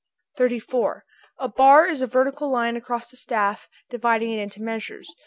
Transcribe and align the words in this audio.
34. 0.37 1.05
A 1.37 1.47
bar 1.47 1.85
is 1.85 2.01
a 2.01 2.07
vertical 2.07 2.49
line 2.49 2.75
across 2.75 3.11
the 3.11 3.15
staff, 3.15 3.69
dividing 3.91 4.31
it 4.31 4.39
into 4.39 4.59
measures. 4.59 5.07